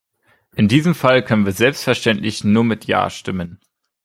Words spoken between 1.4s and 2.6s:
wir selbstverständlich